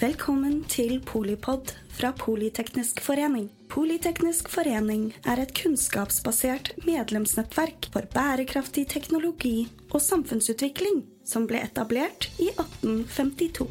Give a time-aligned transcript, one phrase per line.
[0.00, 3.50] Velkommen til Polipod fra Politeknisk forening.
[3.68, 12.48] Politeknisk forening er et kunnskapsbasert medlemsnettverk for bærekraftig teknologi og samfunnsutvikling som ble etablert i
[12.48, 13.66] 1852.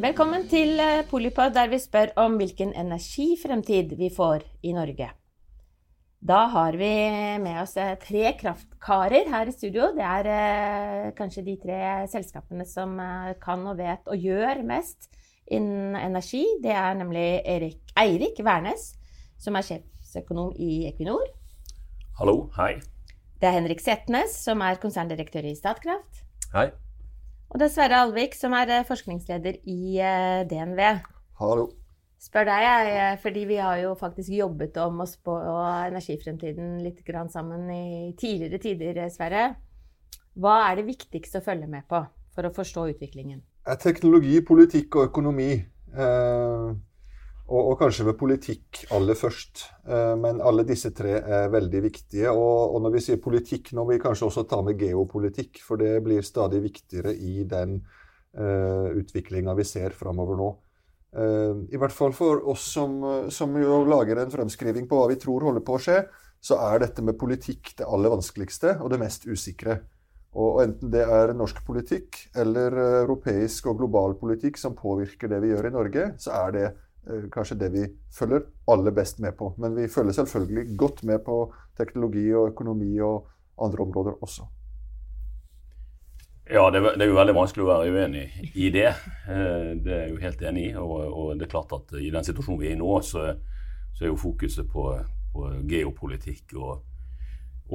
[0.00, 5.10] Velkommen til eh, Polipod, der vi spør om hvilken energifremtid vi får i Norge.
[6.24, 6.88] Da har vi
[7.38, 9.90] med oss eh, tre kraftkarer her i studio.
[9.92, 15.10] Det er eh, kanskje de tre selskapene som eh, kan og vet og gjør mest
[15.52, 16.46] innen energi.
[16.64, 18.94] Det er nemlig Erik, Eirik Wærnes,
[19.36, 21.28] som er sjefsøkonom i Equinor.
[22.16, 22.78] Hallo, hei.
[23.36, 26.24] Det er Henrik Setnes, som er konserndirektør i Statkraft.
[26.56, 26.70] Hei.
[27.52, 30.86] Og det er Sverre Alvik, som er forskningsleder i eh, DNV.
[31.42, 31.68] Hallo.
[32.24, 35.34] Spør deg, jeg, eh, fordi vi har jo faktisk jobbet om oss på
[35.90, 39.56] energifremtiden litt sammen i tidligere tider, eh, Sverre.
[40.34, 42.00] Hva er det viktigste å følge med på
[42.34, 43.42] for å forstå utviklingen?
[43.66, 45.52] Er teknologi, politikk og økonomi.
[45.94, 46.74] Eh,
[47.44, 49.66] og, og kanskje ved politikk aller først.
[49.86, 52.32] Eh, men alle disse tre er veldig viktige.
[52.32, 55.60] Og, og når vi sier politikk, nå må vi kanskje også ta med geopolitikk.
[55.64, 57.82] For det blir stadig viktigere i den
[58.32, 60.50] eh, utviklinga vi ser framover nå.
[61.14, 62.98] Eh, I hvert fall for oss som,
[63.30, 65.98] som jo lager en fremskriving på hva vi tror holder på å skje,
[66.44, 69.78] så er dette med politikk det aller vanskeligste og det mest usikre.
[70.34, 75.38] Og enten det er norsk politikk eller eh, europeisk og global politikk som påvirker det
[75.44, 79.38] vi gjør i Norge, så er det eh, kanskje det vi følger aller best med
[79.38, 79.52] på.
[79.62, 81.38] Men vi følger selvfølgelig godt med på
[81.78, 83.30] teknologi og økonomi og
[83.62, 84.50] andre områder også.
[86.50, 88.88] Ja, det, er- jo veldig vanskelig å være uenig i det.
[89.28, 90.74] Eh, Det er jeg jo helt enig i.
[90.76, 93.30] Og, og det er klart at i den situasjonen vi er i nå, så,
[93.94, 94.84] så er jo fokuset på,
[95.32, 96.82] på geopolitikk og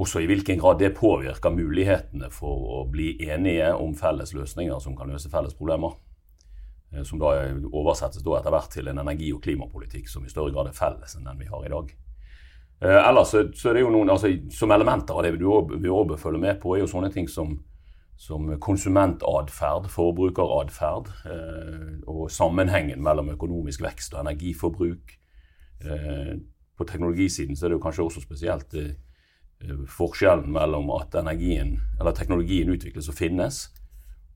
[0.00, 4.94] også i hvilken grad det påvirker mulighetene for å bli enige om felles løsninger som
[4.96, 5.96] kan løse felles problemer.
[6.94, 7.32] Eh, Som da
[7.72, 11.16] oversettes da etter hvert til en energi- og klimapolitikk som i større grad er felles
[11.18, 11.90] enn den vi har i dag.
[12.86, 16.06] Eh, ellers så, så er det jo noen, altså Som elementer av det vi òg
[16.14, 17.58] bør følge med på, er jo sånne ting som,
[18.20, 25.14] som konsumentatferd, forbrukeratferd, eh, og sammenhengen mellom økonomisk vekst og energiforbruk.
[25.80, 26.34] Eh,
[26.76, 28.92] på teknologisiden så er det jo kanskje også spesielt eh,
[29.88, 33.70] forskjellen mellom at energien, eller teknologien utvikles og finnes,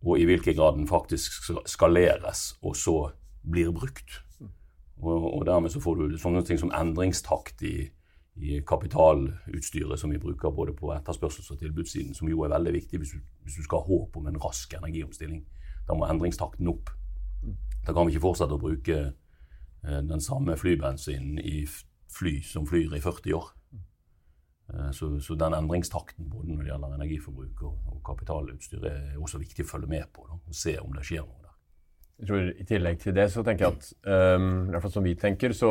[0.01, 2.99] og i hvilken grad den faktisk skaleres og så
[3.45, 4.23] blir brukt.
[5.05, 7.91] Og dermed så får du sånne ting som endringstakt i,
[8.35, 12.99] i kapitalutstyret som vi bruker både på etterspørsels- og tilbudssiden, som jo er veldig viktig
[12.99, 15.45] hvis du, hvis du skal ha håp om en rask energiomstilling.
[15.87, 16.91] Da må endringstakten opp.
[17.87, 21.63] Da kan vi ikke fortsette å bruke eh, den samme flybensinen i
[22.15, 23.53] fly som flyr i 40 år.
[24.73, 29.39] Eh, Så, så den endringstakten både når det gjelder energiforbruk og, og kapitalutstyr, er også
[29.39, 31.55] viktig å følge med på da, og se om det skjer noe der.
[32.19, 33.89] Jeg tror I tillegg til det så tenker jeg at
[34.39, 35.71] um, i hvert fall som vi tenker, så,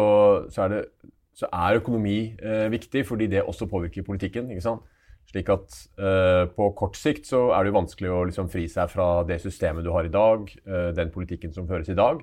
[0.51, 4.51] så, er, det, så er økonomi eh, viktig fordi det også påvirker politikken.
[4.53, 4.83] ikke sant?
[5.31, 9.23] Slik at eh, på kort sikt så er det vanskelig å liksom fri seg fra
[9.27, 12.21] det systemet du har i dag, eh, den politikken som føres i dag.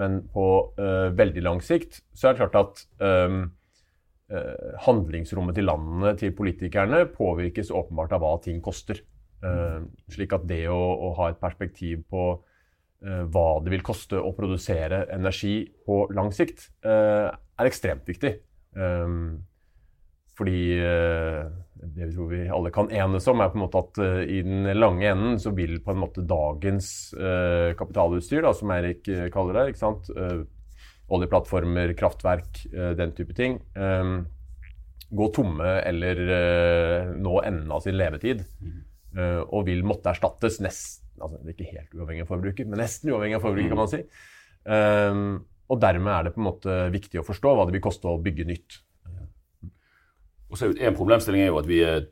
[0.00, 0.46] Men på
[0.80, 3.42] eh, veldig lang sikt så er det klart at um,
[4.32, 9.02] eh, handlingsrommet til landene, til politikerne, påvirkes åpenbart av hva ting koster.
[9.44, 9.80] Eh,
[10.12, 12.49] slik at det å, å ha et perspektiv på eh,
[13.00, 18.34] hva det vil koste å produsere energi på lang sikt, eh, er ekstremt viktig.
[18.76, 19.40] Um,
[20.40, 21.48] fordi eh,
[21.80, 24.42] det vi tror vi alle kan enes om, er på en måte at eh, i
[24.44, 29.28] den lange enden så vil på en måte dagens eh, kapitalutstyr, da, som Eirik eh,
[29.32, 30.08] kaller det, ikke sant?
[30.14, 30.42] Eh,
[31.10, 34.12] oljeplattformer, kraftverk, eh, den type ting, eh,
[35.10, 38.44] gå tomme eller eh, nå enden av sin levetid.
[39.16, 42.82] eh, og vil måtte erstattes nesten altså det er ikke helt uavhengig av forbruker, men
[42.82, 44.04] nesten uavhengig av forbruker, kan man si.
[44.64, 45.24] Um,
[45.70, 48.20] og dermed er det på en måte viktig å forstå hva det vil koste å
[48.22, 48.80] bygge nytt.
[50.50, 52.08] Og så er En problemstilling er jo at vi er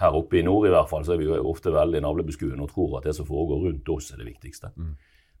[0.00, 2.72] her oppe i nord i hvert fall, så er vi jo ofte veldig navlebeskuende og
[2.72, 4.72] tror at det som foregår rundt oss, er det viktigste.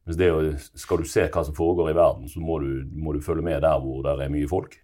[0.04, 0.30] Mens det,
[0.78, 3.62] skal du se hva som foregår i verden, så må du, må du følge med
[3.64, 4.78] der hvor det er mye folk.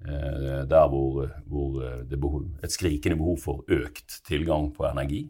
[0.00, 5.26] Eh, der hvor, hvor det er behov, et skrikende behov for økt tilgang på energi.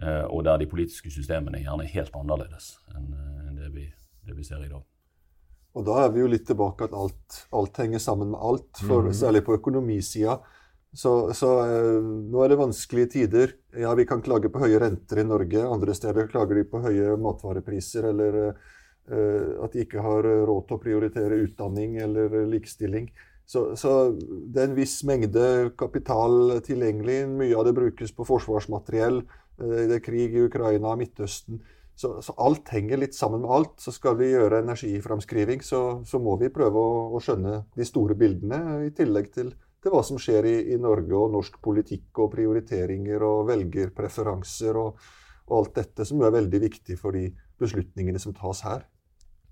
[0.00, 3.84] Eh, og der de politiske systemene er gjerne er helt annerledes enn eh, det vi,
[4.24, 4.80] det vi ser i dag.
[5.76, 9.12] Og da er vi jo litt tilbake at alt, alt henger sammen med alt, for,
[9.14, 10.40] særlig på økonomisida.
[10.90, 13.54] Så, så eh, nå er det vanskelige tider.
[13.78, 15.62] Ja, vi kan klage på høye renter i Norge.
[15.62, 20.78] Andre steder klager de på høye matvarepriser, eller eh, at de ikke har råd til
[20.78, 23.12] å prioritere utdanning eller likestilling.
[23.50, 25.44] Så, så det er en viss mengde
[25.78, 27.24] kapital tilgjengelig.
[27.34, 29.24] Mye av det brukes på forsvarsmateriell.
[29.60, 31.60] Det er krig i Ukraina, Midtøsten.
[32.00, 33.74] Så, så, alt henger litt sammen med alt.
[33.82, 38.16] Så skal vi gjøre energiframskriving, så, så må vi prøve å, å, skjønne de store
[38.16, 39.50] bildene, i tillegg til,
[39.84, 45.02] til hva som skjer i, i, Norge og norsk politikk og prioriteringer og velgerpreferanser og,
[45.50, 47.26] og, alt dette, som er veldig viktig for de
[47.60, 48.88] beslutningene som tas her.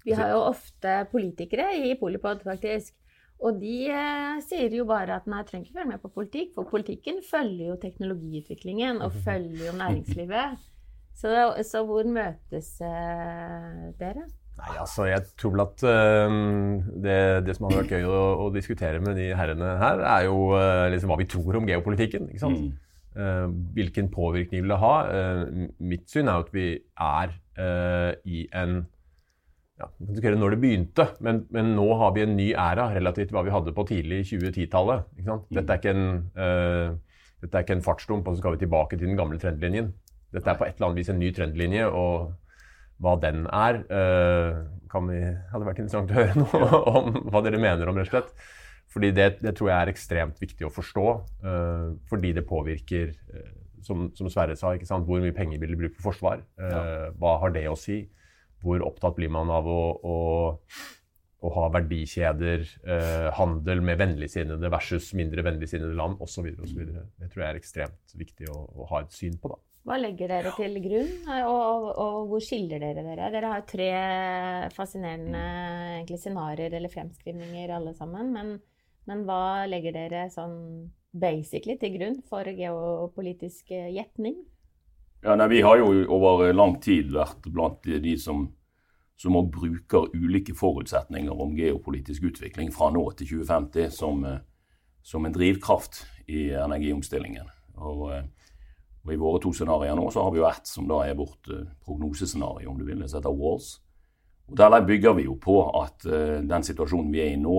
[0.06, 2.94] Vi har jo ofte politikere i Polipod, faktisk.
[3.38, 6.66] Og de eh, sier jo bare at nei, trenger ikke følge med på politikk, for
[6.70, 10.58] politikken følger jo teknologiutviklingen og følger jo næringslivet.
[11.18, 11.30] Så,
[11.66, 14.26] så hvor møtes eh, dere?
[14.58, 16.36] Nei, altså, Jeg tror vel at uh,
[17.04, 20.50] det, det, som hadde vært gøy å, å, diskutere med de herrene her, er jo
[20.56, 22.26] uh, liksom hva vi tror om geopolitikken.
[22.32, 22.66] ikke sant?
[22.66, 22.84] Mm.
[23.18, 23.46] Uh,
[23.78, 24.94] hvilken påvirkning vil det ha?
[25.78, 26.66] mitt syn er jo at vi
[27.02, 27.38] er
[28.30, 28.82] i en
[29.78, 33.44] ja, når det begynte, men, men, nå har vi en ny æra relativt til hva
[33.46, 35.06] vi hadde på tidlig 2010-tallet.
[35.20, 35.30] Mm.
[35.54, 36.08] Dette, er ikke en,
[37.38, 39.92] dette er ikke en fartsdump, og så skal vi tilbake til den gamle trendlinjen.
[40.34, 42.34] Dette er på et eller annet vis en ny trendlinje, og
[43.02, 45.20] hva den er, uh, kan vi,
[45.52, 48.48] hadde vært interessant å høre noe om hva dere mener om, rett og slett.
[48.88, 51.06] Fordi det, det tror jeg er ekstremt viktig å forstå,
[51.46, 53.54] uh, fordi det påvirker, uh,
[53.86, 56.42] som, som, Sverre sa, hvor mye penger vil du bruke på forsvar?
[56.58, 57.10] Ja.
[57.16, 58.02] Hva har det å si?
[58.64, 60.16] Hvor opptatt blir man av å, å,
[61.46, 62.64] å ha verdikjeder,
[63.38, 66.50] handel med vennligsinnede versus mindre vennligsinnede land osv.
[66.50, 69.52] Det tror jeg er ekstremt viktig å, å ha et syn på.
[69.54, 69.60] da.
[69.88, 71.12] Hva legger dere til grunn,
[71.48, 73.30] og, og, hvor skiller dere dere?
[73.32, 73.88] Dere har tre
[74.74, 75.40] fascinerende
[75.94, 78.34] egentlig, scenarioer eller fremskrivninger alle sammen.
[78.34, 78.50] Men,
[79.08, 80.58] men, hva legger dere sånn
[81.16, 84.42] basically til grunn for geopolitisk gjetning?
[85.22, 88.46] Ja, nei, Vi har jo over lang tid vært blant de som,
[89.18, 94.22] som bruker ulike forutsetninger om geopolitisk utvikling fra nå til 2050 som,
[95.02, 97.50] som en drivkraft i energiomstillingen.
[97.78, 98.10] Og
[99.08, 101.48] og I våre to scenarioer nå så har vi jo ett som da er vårt
[101.86, 103.78] prognosescenario, om du vil, som heter Walls.
[104.48, 107.56] Og Der bygger vi jo på at den situasjonen vi er i nå,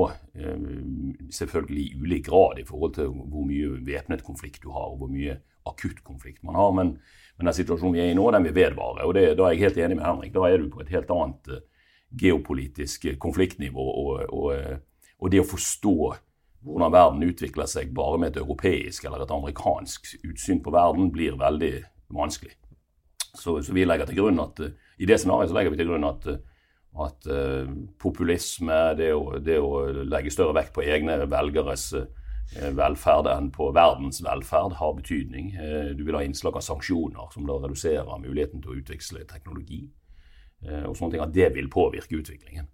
[1.34, 5.10] selvfølgelig i ulik grad i forhold til hvor mye væpnet konflikt du har, og hvor
[5.10, 6.94] mye akutt konflikt man har, men,
[7.38, 9.08] men, den situasjonen vi er i nå, den vil vedvare.
[9.08, 10.34] og det, Da er jeg helt enig med Henrik.
[10.36, 11.52] Da er du på et helt annet
[12.20, 13.86] geopolitisk konfliktnivå.
[14.04, 14.80] Og, og,
[15.20, 15.98] og det å forstå
[16.66, 21.38] hvordan verden utvikler seg bare med et europeisk eller et amerikansk utsyn på verden, blir
[21.40, 21.74] veldig
[22.16, 22.56] vanskelig.
[23.30, 26.08] Så, så vi legger til grunn at uh, i det scenarioet legger vi til grunn
[26.10, 26.40] at, uh,
[27.06, 27.70] at uh,
[28.02, 31.92] populisme, det å, det å, legge større vekt på egne velgeres
[32.56, 35.52] velferd enn på verdens velferd, har betydning.
[35.98, 39.88] Du vil ha innslag av sanksjoner, som da reduserer muligheten til å utveksle teknologi.
[40.60, 42.68] og sånne ting, At det vil påvirke utviklingen.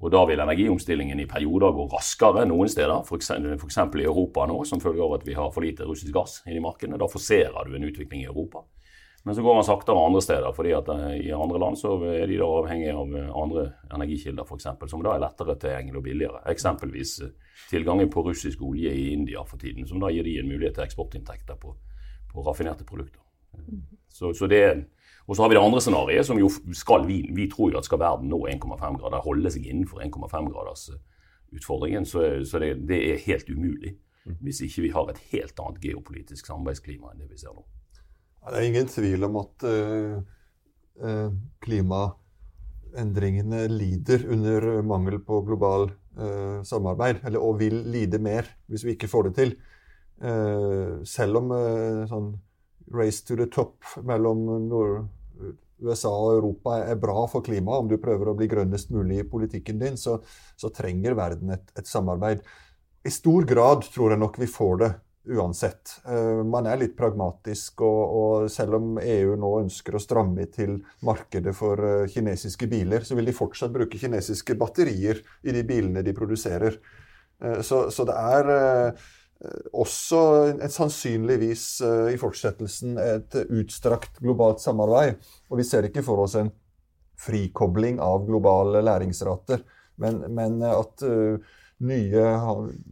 [0.00, 3.30] Og Da vil energiomstillingen i perioder gå raskere noen steder, f.eks.
[3.30, 6.62] i Europa nå, som følge av at vi har for lite russisk gass inn i
[6.62, 6.98] markedene.
[6.98, 8.62] Da forserer du en utvikling i Europa.
[9.28, 12.22] Men så går man saktere andre steder, fordi at eh, i andre land så er
[12.30, 16.40] de da avhengig av eh, andre energikilder, f.eks., som da er lettere tilgjengelig og billigere.
[16.48, 17.34] Eksempelvis eh,
[17.68, 20.86] tilgangen på russisk olje i India for tiden, som da gir de en mulighet til
[20.86, 21.74] eksportinntekter på,
[22.32, 23.20] på raffinerte produkter.
[24.08, 24.64] Så, så det
[25.28, 27.84] og så har vi det andre scenarioet, som jo skal vi, vi tror jo at
[27.84, 30.48] skal verden nå 1,5 grader, holde seg innenfor 1,5
[31.52, 33.98] utfordringen, så, så det, det, er helt umulig.
[34.40, 37.68] Hvis ikke vi har et helt annet geopolitisk samarbeidsklima enn det vi ser nå.
[38.46, 40.18] Det er ingen tvil om at uh,
[41.04, 41.30] uh,
[41.64, 48.96] klimaendringene lider under mangel på global uh, samarbeid, eller, og vil lide mer hvis vi
[48.96, 49.58] ikke får det til.
[51.06, 51.52] selv om
[52.10, 52.32] sånn
[52.90, 54.66] race to the top mellom
[55.78, 59.28] USA og Europa er bra for klimaet, om du prøver å bli grønnest mulig i
[59.30, 60.16] politikken din, så,
[60.58, 62.42] så trenger verden et, et, samarbeid.
[63.06, 64.90] I stor grad tror jeg nok vi får det
[65.34, 65.98] uansett.
[66.06, 70.78] Uh, man er litt pragmatisk, og, og, selv om EU nå ønsker å stramme til
[71.06, 76.04] markedet for uh, kinesiske biler, så vil de fortsatt bruke kinesiske batterier i de bilene
[76.06, 76.80] de produserer.
[77.42, 78.98] Uh, så, så, det er
[79.44, 80.20] Eh, også
[80.56, 85.20] et sannsynligvis eh, i fortsettelsen et utstrakt globalt samarbeid.
[85.50, 86.50] Og vi ser ikke for oss en
[87.18, 89.62] frikobling av globale læringsrater,
[89.98, 91.02] men, men at
[91.86, 92.24] nye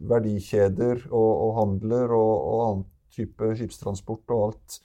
[0.09, 2.85] verdikjeder og, og handler og, og, annen
[3.17, 4.77] type skipstransport og alt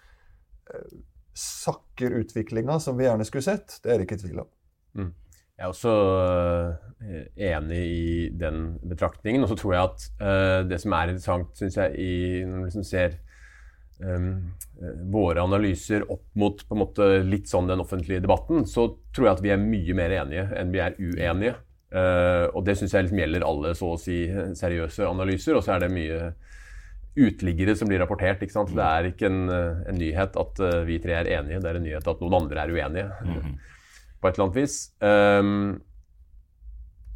[0.72, 0.94] uh,
[1.36, 4.50] sakker utviklinga som vi gjerne skulle sett, det er det ikke tvil om.
[4.98, 5.10] Mm.
[5.52, 9.44] Jeg er også uh, enig i den betraktningen.
[9.44, 12.14] Og så tror jeg at uh, det som er interessant, syns jeg, i,
[12.46, 13.18] når man liksom ser
[14.02, 14.30] um,
[15.12, 19.52] våre analyser opp mot måte litt sånn den offentlige debatten, så tror jeg at vi
[19.54, 21.54] er mye mer enige enn vi er uenige.
[21.92, 24.24] Uh, og det syns jeg liksom gjelder alle så å si
[24.58, 25.58] seriøse analyser.
[25.58, 26.32] Og så er det mye
[27.12, 28.42] uteliggere som blir rapportert.
[28.42, 28.72] ikke sant?
[28.72, 32.06] Det er ikke en, en, nyhet at vi tre er enige, det er en nyhet
[32.08, 33.08] at noen andre er uenige.
[33.28, 33.56] Mm.
[34.22, 34.76] På et eller annet vis.
[35.04, 35.82] Um,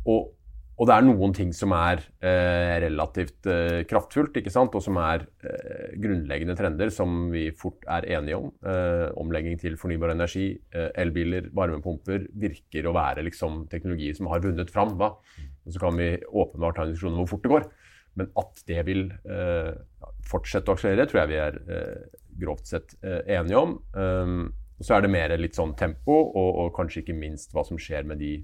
[0.07, 0.36] og
[0.77, 4.75] og det er noen ting som er eh, relativt eh, kraftfullt, ikke sant?
[4.77, 8.51] og som er eh, grunnleggende trender som vi fort er enige om.
[8.61, 14.45] Eh, omlegging til fornybar energi, eh, elbiler, varmepumper virker å være liksom, teknologi som har
[14.45, 14.93] vunnet fram.
[15.01, 15.15] Da.
[15.65, 17.67] Og så kan vi åpenbart ha en diskusjon om hvor fort det går.
[18.21, 19.73] Men at det vil eh,
[20.29, 21.59] fortsette å akselerere, tror jeg vi er
[22.37, 23.79] grovt sett enige om.
[23.97, 24.51] Um,
[24.85, 28.05] så er det mer litt sånn tempo, og, og kanskje ikke minst hva som skjer
[28.09, 28.35] med de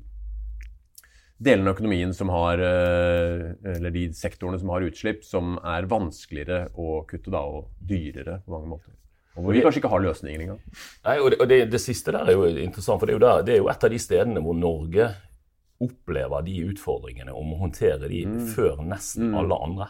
[1.42, 6.68] delene av økonomien som har eh, Eller de sektorene som har utslipp, som er vanskeligere
[6.78, 8.94] å kutte da, og dyrere på mange måter.
[9.32, 10.62] Og hvor vi kanskje ikke har løsninger engang.
[11.06, 13.22] Nei, og, det, og det, det, siste der er jo interessant, for det er jo,
[13.25, 15.06] der, det er jo, et av de stedene hvor Norge
[15.82, 18.42] opplever de utfordringene og må håndtere de mm.
[18.52, 19.38] før nesten mm.
[19.40, 19.88] alle andre.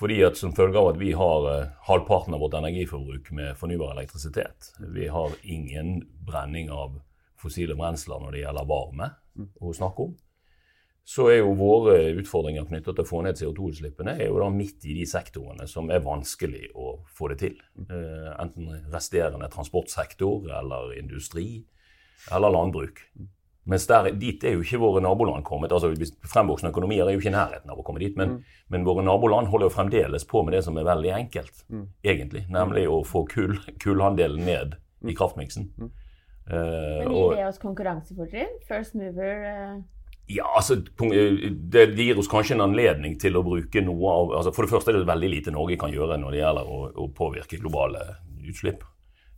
[0.00, 3.94] Fordi at Som følge av at vi har uh, halvparten av vårt energiforbruk med fornybar
[3.94, 4.72] elektrisitet.
[4.80, 6.98] Vi har ingen brenning av
[7.40, 9.48] fossile brensler når det gjelder varme mm.
[9.60, 10.18] å snakke om
[11.04, 14.84] så er jo våre utfordringer knyttet til å få ned CO2-utslippene er jo da midt
[14.86, 17.58] i de sektorene som er vanskelig å få det til.
[17.88, 21.64] Uh, enten resterende transportsektor eller industri
[22.30, 23.02] eller landbruk.
[23.70, 25.72] Mens der, dit er jo ikke våre naboland kommet.
[25.72, 25.92] altså
[26.30, 28.16] Fremvoksende økonomier er jo ikke i nærheten av å komme dit.
[28.18, 28.56] Men, mm.
[28.72, 31.86] men, våre naboland holder jo fremdeles på med det som er veldig enkelt, mm.
[32.06, 32.46] egentlig.
[32.50, 35.70] Nemlig å få kull, kullandelen ned i kraftmiksen.
[35.76, 35.94] Mm.
[36.50, 38.60] Uh, men gir det oss konkurransefortrinn?
[38.68, 39.48] First mover?
[39.48, 39.80] Uh
[40.30, 44.52] ja, altså, eh, det, gir oss kanskje en anledning til å bruke noe av altså
[44.54, 47.06] For det første er det veldig lite Norge kan gjøre når det gjelder å, å
[47.16, 48.04] påvirke globale
[48.46, 48.84] utslipp.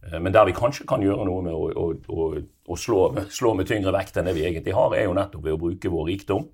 [0.07, 2.27] Eh, men der vi kanskje kan gjøre noe med å, å,
[2.69, 5.57] å slå, slå, med tyngre vekt enn det vi egentlig har, er jo nettopp ved
[5.57, 6.45] å bruke vår rikdom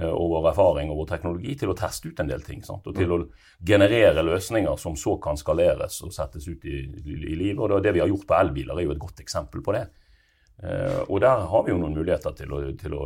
[0.00, 2.64] eh, og vår erfaring og vår teknologi til å teste ut en del ting.
[2.66, 2.90] Sant?
[2.90, 3.20] Og til å
[3.62, 7.62] generere løsninger som så kan skaleres og settes ut i, i, livet.
[7.62, 9.86] Og det vi har gjort på elbiler, er jo et godt eksempel på det.
[11.06, 13.04] Og der har vi jo noen muligheter til å, til å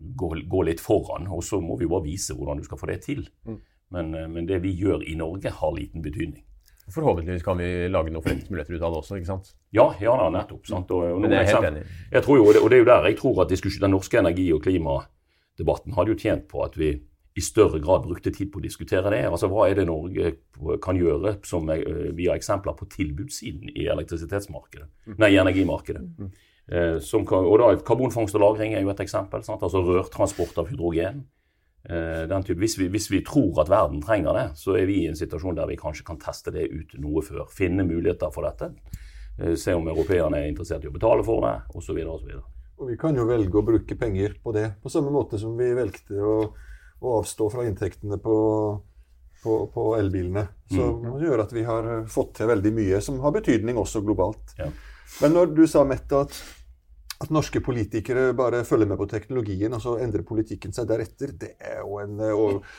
[0.00, 1.28] gå, gå, litt foran.
[1.30, 3.26] Og så må vi bare vise hvordan du skal få det til.
[3.48, 3.58] Mm.
[3.96, 6.44] Men, eh, men, det vi gjør i Norge, har liten betydning.
[6.90, 9.52] Forhåpentligvis kan vi lage noen forretningsmuligheter ut av det også, ikke sant?
[9.76, 10.64] Ja, ja da, nettopp.
[10.66, 10.90] Sant?
[10.90, 11.84] Og, og men det er helt enig.
[12.10, 14.64] Jeg tror jo, og det er jo der jeg tror at den norske energi- og
[14.64, 16.96] klimadebatten hadde jo tjent på at vi
[17.38, 19.22] i større grad brukte tid på å diskutere det.
[19.28, 20.32] Altså, Hva er det Norge
[20.82, 25.18] kan gjøre som eh, vi har eksempler på tilbudssiden i elektrisitetsmarkedet, mm.
[25.22, 26.02] nei, i energimarkedet?
[26.70, 26.96] Eh,
[27.34, 29.42] og da Karbonfangst og -lagring er jo et eksempel.
[29.42, 29.62] Sant?
[29.62, 31.26] altså Rørtransport av hydrogen.
[31.82, 35.06] den type, hvis, vi, hvis, vi, tror at verden trenger det, så er vi i
[35.08, 37.46] en situasjon der vi kanskje kan teste det ut noe før.
[37.48, 38.74] Finne muligheter for dette.
[39.40, 41.96] Eh, se om europeerne er interessert i å betale for det, osv.
[42.04, 42.28] Og,
[42.80, 45.70] og vi kan jo velge å bruke penger på det, på samme måte som vi
[45.76, 46.36] velgte å,
[47.00, 48.36] å avstå fra inntektene på,
[49.42, 50.46] på, på elbilene.
[50.72, 51.18] Som mm.
[51.24, 54.56] gjør at vi har fått til veldig mye som har betydning også globalt.
[54.60, 54.68] Ja.
[55.22, 56.36] Men når du sa, Mette, at
[57.20, 61.50] at norske politikere bare følger med på teknologien, og så endrer politikken seg deretter, det
[61.60, 62.78] er jo en uh,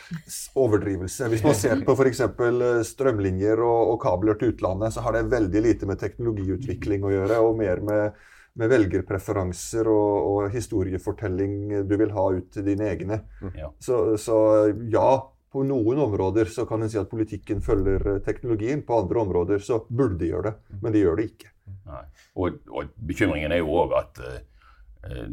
[0.57, 1.29] overdrivelse.
[1.29, 2.23] Hvis man ser på f.eks.
[2.25, 7.37] Eh, strømlinjer og, kabler til utlandet, så har det veldig lite med teknologiutvikling å gjøre,
[7.45, 8.17] og mer med,
[8.57, 13.21] med velgerpreferanser og, og, historiefortelling du vil ha ut til dine egne.
[13.53, 13.69] Ja.
[13.77, 14.41] Så, så,
[14.89, 15.11] ja,
[15.53, 18.81] på noen områder så kan en si at politikken følger teknologien.
[18.87, 21.53] På andre områder så burde de gjøre det, men de gjør det ikke.
[21.87, 22.05] Nei.
[22.35, 25.29] Og, og, bekymringen er jo òg at uh,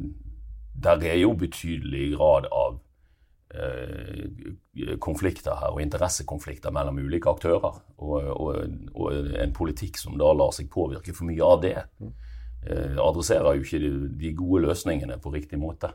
[0.78, 2.78] der er jo betydelig grad av
[3.58, 7.82] uh, konflikter her, og interessekonflikter mellom ulike aktører.
[7.98, 8.62] Og, og,
[8.94, 13.66] og, en politikk som da lar seg påvirke for mye av det, uh, adresserer jo
[13.66, 13.92] ikke de,
[14.22, 15.92] de, gode løsningene på riktig måte.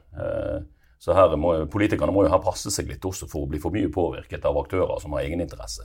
[1.03, 3.75] Så her må, Politikerne må jo her passe seg litt også for å bli for
[3.75, 5.83] mye påvirket av aktører som har egeninteresse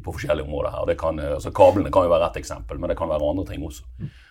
[0.00, 0.72] på forskjellige områder.
[0.72, 0.92] her.
[0.96, 3.84] Kan, altså Kablene kan jo være ett eksempel, men det kan være andre ting også.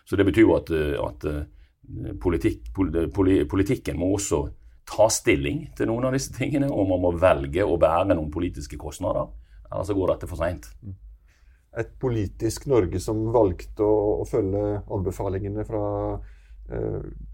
[0.09, 4.41] Så Det betyr jo at, at eh, politikk, politikken må også
[4.89, 8.81] ta stilling til noen av disse tingene, og man må velge å bære noen politiske
[8.81, 9.29] kostnader.
[9.69, 10.65] Ellers så går dette for seint.
[11.77, 15.85] Et politisk Norge som valgte å, å følge anbefalingene fra
[16.17, 16.32] Eh,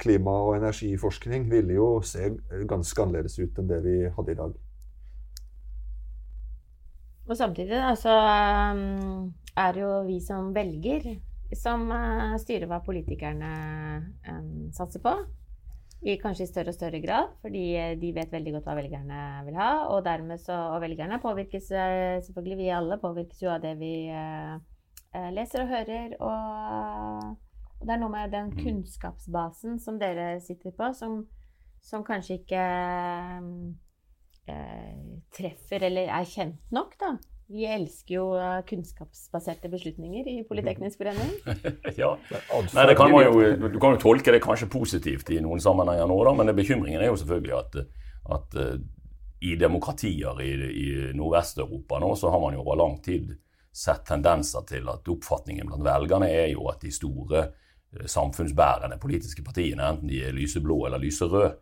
[0.02, 2.32] klima- og energiforskning ville jo se
[2.68, 4.56] ganske annerledes ut enn det vi hadde i dag.
[7.30, 8.14] Og samtidig altså,
[9.54, 11.12] er det jo vi som velger,
[11.54, 13.52] som uh, styrer hva politikerne
[14.74, 15.14] satser på.
[16.10, 17.64] I kanskje i større og større grad, fordi
[18.00, 19.70] de vet veldig godt hva velgerne vil ha.
[19.92, 20.08] Og
[20.40, 23.94] så, og velgerne påvirkes selvfølgelig, vi alle påvirkes jo av det vi
[25.36, 26.16] leser og hører.
[26.24, 27.49] og
[27.80, 28.60] og det er noe med den mm.
[28.60, 31.22] kunnskapsbasen som dere sitter på, som,
[31.84, 32.64] som kanskje ikke
[34.52, 35.04] eh,
[35.36, 37.14] treffer eller er kjent nok da,
[37.50, 41.32] Vi elsker jo eh, kunnskapsbaserte beslutninger i Politeknisk forening.
[42.02, 42.12] ja.
[42.76, 43.32] Nei, kan jo,
[43.72, 47.14] du kan jo tolke det kanskje positivt i noen sammenhenger nå, da, men bekymringen er
[47.14, 47.80] jo selvfølgelig at,
[48.36, 48.74] at uh,
[49.40, 53.32] i demokratier i, i Nordvest-Europa nå, så har man jo over lang tid
[53.72, 57.46] sett tendenser til at oppfatningen blant velgerne er jo at de store
[58.06, 61.56] samfunnsbærende politiske partiene, enten de er lyseblå eller lyserøde,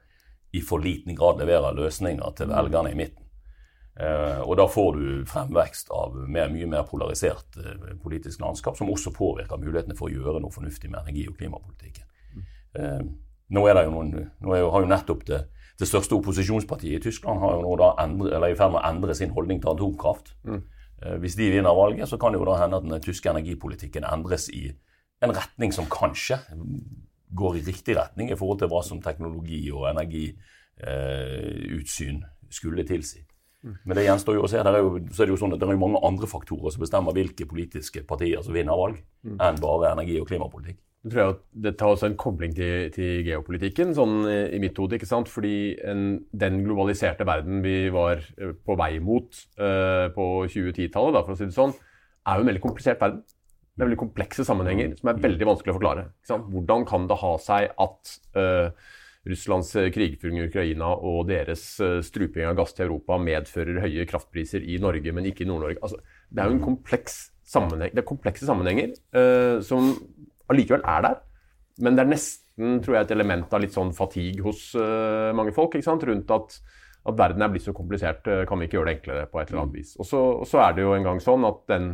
[0.55, 3.27] i for liten grad leverer løsninger til velgerne i midten.
[3.99, 8.91] Eh, og da får du fremvekst av mer, mye mer polarisert eh, politisk landskap, som
[8.93, 12.05] også påvirker mulighetene for å gjøre noe fornuftig med energi- og klimapolitikken.
[12.77, 13.01] Eh,
[13.57, 14.11] nå, er det jo noen,
[14.45, 15.39] nå jo, har jo nettopp det,
[15.81, 18.83] det, største opposisjonspartiet i Tyskland har jo nå da endre, eller er i ferd med
[18.83, 20.35] å endre sin holdning til atomkraft.
[20.45, 20.65] Mm.
[21.21, 24.47] Hvis de vinner valget, så kan det jo da hende at den tyske energipolitikken endres
[24.49, 24.71] i
[25.25, 26.37] en retning som kanskje
[27.37, 33.21] går i riktig retning i forhold til hva som teknologi og energiutsyn eh, skulle tilsi.
[33.67, 34.57] Men det gjenstår jo å se.
[34.61, 37.15] Er jo, så er det jo sånn at det er mange andre faktorer som bestemmer
[37.17, 40.79] hvilke politiske partier som vinner valg, enn bare energi- og klimapolitikk.
[41.07, 44.99] Jeg tror at Det tar også en kobling til, til geopolitikken, sånn i mitt hode.
[45.31, 51.33] Fordi en, den globaliserte verden vi var eh, på vei mot uh, på 2010-tallet, for
[51.33, 51.73] å si det sånn,
[52.27, 53.23] er jo en veldig komplisert verden.
[53.77, 56.07] Det er veldig komplekse sammenhenger som er veldig vanskelig å forklare.
[56.25, 58.71] Hvordan kan det ha seg at uh,
[59.27, 64.07] Russlands eh, krigføring i Ukraina og deres uh, struping av gass til Europa medfører høye
[64.09, 65.77] kraftpriser i Norge, men ikke i Nord-Norge?
[65.83, 69.93] Altså, det er jo en kompleks sammenheng, det er komplekse sammenhenger uh, som
[70.49, 71.21] allikevel er der.
[71.85, 74.71] Men det er nesten tror jeg, et element av litt sånn fatigue hos
[75.37, 76.55] mange folk rundt at
[77.07, 79.61] at verden er blitt så komplisert, kan vi ikke gjøre det enklere på et eller
[79.61, 79.93] annet vis.
[80.01, 81.85] Og så, og så er det jo en gang sånn at den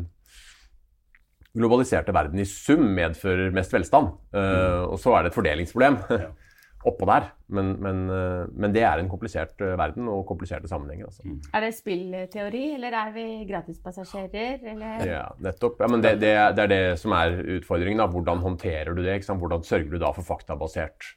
[1.54, 4.16] globaliserte verden i sum medfører mest velstand.
[4.34, 6.32] Uh, og så er det et fordelingsproblem ja.
[6.90, 7.30] oppå der.
[7.54, 11.12] Men, men, uh, men, det er en komplisert uh, verden og kompliserte sammenhenger.
[11.12, 11.26] Altså.
[11.30, 11.40] Mm.
[11.54, 14.66] Er det spillteori, eller er vi gratispassasjerer?
[14.74, 15.08] Eller?
[15.10, 15.82] Ja, nettopp.
[15.84, 18.02] Ja, men det, det, det, er det som er utfordringen.
[18.02, 18.10] Da.
[18.10, 19.20] Hvordan håndterer du det?
[19.30, 21.14] Hvordan sørger du da for faktabasert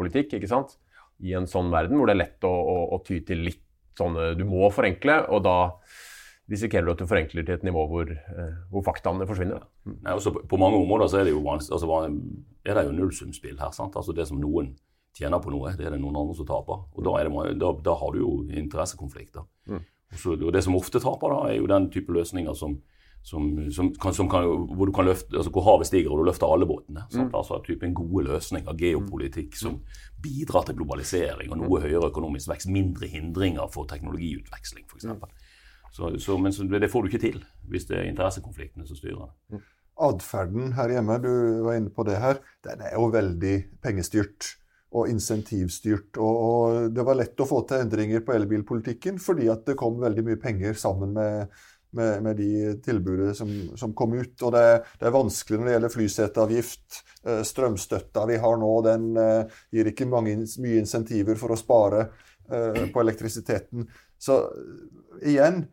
[0.00, 0.38] politikk?
[0.38, 0.78] ikke sant?
[1.20, 3.66] I en sånn verden hvor det er lett å, å, å ty til litt
[3.98, 5.56] sånne Du må forenkle, og da
[6.50, 9.64] risikerer du at du forenkler til et nivå hvor, eh, hvor faktaene forsvinner.
[9.86, 9.96] Mm.
[10.02, 11.90] Nei, også på, på, mange områder så er det jo, altså,
[12.64, 13.70] er det jo nullsumspill her.
[13.76, 13.96] sant?
[13.96, 14.74] Altså Det som noen
[15.16, 16.86] tjener på noe, det er det noen andre som taper.
[16.94, 19.46] Og Da, det, da, da har du jo interessekonflikter.
[19.70, 19.84] Mm.
[20.12, 22.80] Også, og, Det som ofte taper, da, er jo den type løsninger som,
[23.22, 26.30] som, som, kan, som kan, hvor, du kan løfte, altså hvor havet stiger og du
[26.30, 27.06] løfter alle båtene.
[27.14, 27.30] Mm.
[27.30, 29.78] Altså typen Gode løsninger, geopolitikk som
[30.22, 32.72] bidrar til globalisering og noe høyere økonomisk vekst.
[32.74, 35.06] Mindre hindringer for teknologiutveksling, f.eks.
[35.90, 39.30] Så, så, men så, det får du ikke til hvis det er interessekonfliktene som styrer.
[39.50, 39.62] Mm.
[40.00, 41.32] Atferden her hjemme, du
[41.66, 44.54] var inne på det her, den er jo veldig pengestyrt
[44.96, 46.18] og insentivstyrt.
[46.18, 50.00] Og, og, det var lett å få til endringer på elbilpolitikken fordi at det kom
[50.02, 51.60] veldig mye penger sammen med,
[51.98, 54.34] med, med de tilbudene som, som, kom ut.
[54.40, 54.64] Og det,
[54.96, 57.02] det, er vanskelig når det gjelder flyseteavgift.
[57.26, 62.06] Eh, strømstøtta vi har nå, den eh, gir ikke mange, mye insentiver for å spare
[62.50, 63.86] eh, på elektrisiteten.
[64.20, 64.42] Så
[65.22, 65.64] igjen,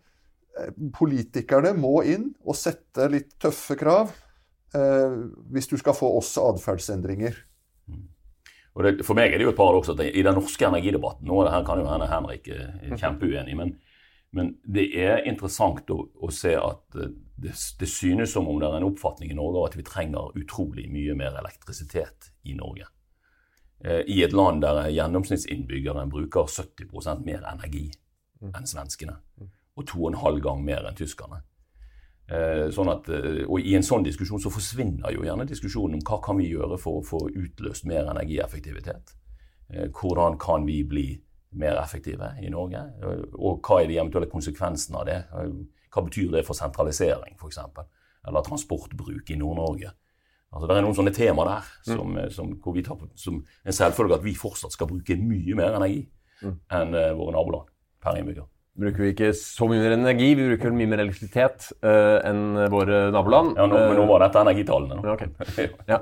[0.94, 4.12] politikerne må inn og sette litt tøffe krav
[4.76, 5.20] eh,
[5.54, 7.38] hvis du skal få også atferdsendringer.
[8.78, 11.40] Og Det, for meg er det jo et paradoks at i den norske energidebatten Nå
[11.50, 13.00] her kan jo hende Henrik er mhm.
[13.02, 13.72] kjempeuenig, men,
[14.38, 18.70] men det er interessant å, å se at eh, det, det, synes som om det
[18.70, 22.90] er en oppfatning i Norge av at vi trenger utrolig mye mer elektrisitet i Norge.
[24.10, 27.84] I et land der gjennomsnittsinnbyggeren bruker 70% mer energi
[28.42, 28.56] mm.
[28.58, 29.20] enn svenskene.
[29.78, 31.44] Og to og en halv gang mer enn tyskerne.
[32.28, 36.04] Eh, sånn at, eh, og I en sånn diskusjon så forsvinner jo gjerne diskusjonen om
[36.04, 39.14] hva kan vi gjøre for å få utløst mer energieffektivitet.
[39.72, 41.06] Eh, hvordan kan vi bli
[41.56, 42.82] mer effektive i Norge?
[43.40, 45.22] Og hva er de eventuelle konsekvensene av det?
[45.94, 47.62] Hva betyr det for sentralisering, f.eks.?
[48.28, 49.94] Eller transportbruk i Nord-Norge?
[50.52, 51.88] Altså, det er noen sånne tema der mm.
[51.88, 52.30] som, mm.
[52.36, 56.04] som, hvor vi tar som en selvfølge at vi fortsatt skal bruke mye mer energi
[56.44, 56.60] mm.
[56.76, 57.72] enn våre naboland
[58.04, 60.28] per innbygger bruker vi ikke så mye mer energi.
[60.38, 63.56] Vi bruker mye mer elektrisitet uh, enn våre naboland.
[63.58, 65.00] Ja, nå, Men nå var dette energitallene.
[65.02, 65.16] Nå.
[65.16, 65.70] Okay.
[65.92, 66.00] ja.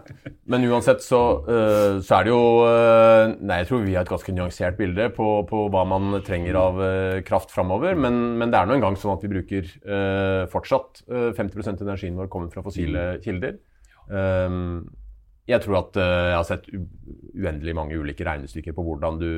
[0.52, 4.12] Men uansett så, uh, så, er det jo uh, Nei, jeg tror vi har et
[4.12, 6.84] ganske nyansert bilde på, på hva man trenger av
[7.28, 7.96] kraft framover.
[8.00, 9.72] Men, men, det er nå engang sånn at vi bruker
[10.52, 13.24] fortsatt 50% av energien vår kommer fra fossile mm.
[13.24, 13.58] kilder.
[14.10, 14.86] Um,
[15.50, 19.30] jeg tror at jeg har sett uendelig mange ulike regnestykker på hvordan du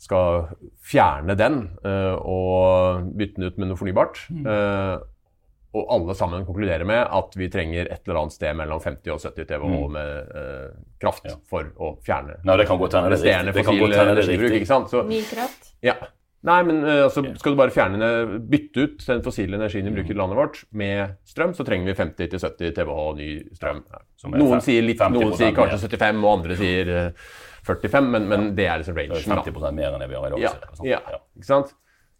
[0.00, 0.48] skal
[0.84, 4.20] fjerne den uh, og bytte den ut med noe fornybart.
[4.30, 4.48] Mm.
[4.48, 4.96] Uh,
[5.76, 9.20] og alle sammen konkluderer med at vi trenger et eller annet sted mellom 50 og
[9.20, 9.96] 70 TWh mm.
[9.96, 11.36] med uh, kraft ja.
[11.50, 13.66] for å fjerne Nei, det kan godt hende det er riktig.
[13.66, 14.56] fossil energibruk.
[14.60, 14.94] Ikke sant?
[15.10, 15.72] Ny kraft?
[15.84, 15.98] Ja.
[16.46, 18.08] Nei, men uh, altså, skal du bare fjerne,
[18.46, 21.96] bytte ut den fossile energien vi bruker i landet vårt med strøm, så trenger vi
[21.98, 23.82] 50-70 TWh ny strøm.
[24.36, 27.32] Noen sier litt, noen sier kanskje 75, og andre sier uh,
[27.66, 29.18] 45, men, men, det er liksom rangen.
[29.18, 30.46] 50% mer enn det vi har i dag.
[30.46, 30.54] Ja,
[30.86, 31.20] ja, ja.
[31.34, 31.74] ikke sant?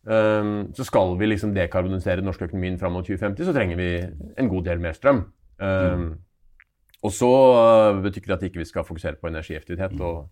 [0.06, 3.90] Um, så skal vi liksom dekarbonisere den norske økonomien fram mot 2050, så trenger vi
[4.38, 5.24] en god del mer strøm.
[5.58, 6.12] Um, mm.
[7.06, 7.30] Og så
[8.02, 10.28] betyr det at ikke vi ikke skal fokusere på energieffektivitet og,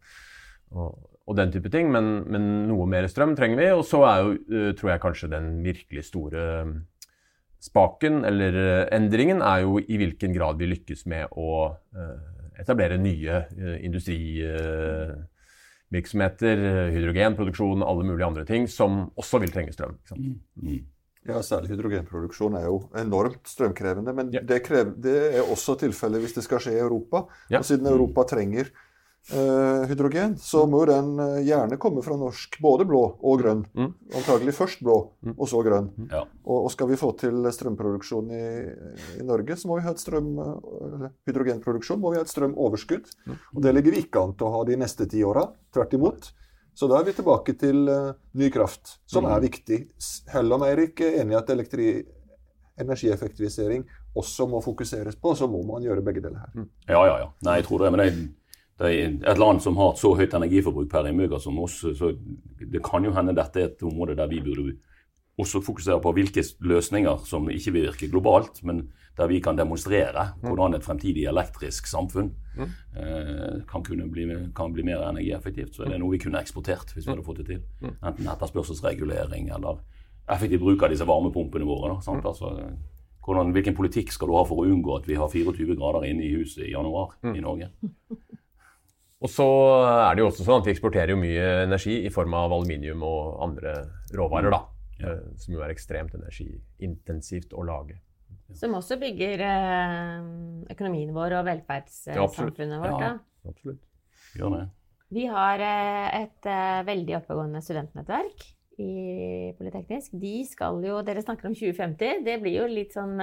[0.75, 3.67] og, og, den type ting, men, men, noe mer strøm trenger vi.
[3.75, 6.73] Og så er jo, uh, tror jeg kanskje den virkelig store um,
[7.65, 11.49] spaken, eller uh, endringen, er jo i hvilken grad vi lykkes med å
[12.55, 13.35] etablere nye
[13.83, 16.57] industrivirksomheter,
[16.95, 19.95] hydrogenproduksjon, alle mulige andre ting, som også vil trenge strøm.
[19.99, 20.23] Ikke sant?
[20.23, 20.39] Mm.
[20.63, 20.83] mm.
[21.25, 24.13] Ja, Særlig hydrogenproduksjon er jo enormt strømkrevende.
[24.17, 24.43] Men ja.
[24.45, 27.25] det, krever, det, er også tilfellet hvis det skal skje i Europa.
[27.49, 27.63] Ja.
[27.63, 28.69] Og siden Europa trenger
[29.33, 33.65] uh, hydrogen, så må den uh, gjerne komme fra norsk både blå og grønn.
[33.73, 33.91] Mm.
[34.21, 35.35] Antagelig først blå, mm.
[35.39, 35.89] og så grønn.
[36.11, 36.25] Ja.
[36.45, 38.45] Og, og, skal vi få til strømproduksjon i,
[39.19, 43.07] i, Norge, så må vi ha et strøm, uh, hydrogenproduksjon må vi ha et strømoverskudd.
[43.25, 43.37] Mm.
[43.55, 45.45] Og det ligger vi ikke an til å ha de neste ti åra.
[45.75, 46.23] Tvert imot.
[46.75, 49.33] Så da er vi tilbake til uh, ny kraft, som mm.
[49.33, 49.79] er viktig.
[50.35, 53.83] Hell om Eirik er enig i at energieffektivisering
[54.19, 56.51] også må fokuseres på, så må man gjøre begge deler her.
[56.55, 56.69] Mm.
[56.89, 57.29] Ja, ja, ja.
[57.47, 57.91] Nei, jeg tror det.
[57.95, 58.13] Men jeg
[58.81, 62.11] et land som har et så høyt energiforbruk per innbygger som oss, så
[62.59, 64.75] det kan jo hende dette er et område der vi burde
[65.39, 70.29] også fokusere på hvilke løsninger som ikke vil virke globalt, men der vi kan demonstrere
[70.35, 70.47] mm.
[70.49, 72.71] hvordan et fremtidig elektrisk samfunn mm.
[72.99, 75.75] eh, kan, bli, kan, bli, mer energieffektivt.
[75.75, 77.63] Så er det noe vi kunne eksportert hvis vi hadde fått det til.
[78.03, 79.83] Enten etterspørselsregulering eller
[80.35, 81.95] effektiv bruk av disse varmepumpene våre.
[82.03, 82.51] Da, altså,
[83.25, 86.27] hvordan, hvilken politikk skal du ha for å unngå at vi har 24 grader inne
[86.27, 87.71] i huset i januar i Norge?
[89.25, 89.47] Og så
[89.89, 93.05] er det jo også sånn at Vi eksporterer jo mye energi i form av aluminium
[93.09, 93.77] og andre
[94.13, 94.53] råvarer.
[94.53, 94.61] da.
[95.01, 95.15] Ja.
[95.15, 97.99] Eh, som jo er ekstremt energiintensivt å lage.
[98.55, 100.27] Som også bygger eh,
[100.75, 103.01] økonomien vår og velferdssamfunnet vårt.
[103.03, 103.15] Ja,
[103.49, 103.81] absolutt.
[104.39, 104.67] Gjør det.
[105.15, 106.51] Vi har eh, et
[106.87, 108.45] veldig oppegående studentnettverk
[108.83, 110.15] i Politeknisk.
[110.21, 112.23] De skal jo, Dere snakker om 2050.
[112.27, 113.17] Det blir jo litt sånn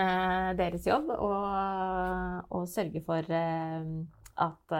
[0.58, 1.32] deres jobb å,
[2.48, 3.28] å sørge for
[4.39, 4.76] at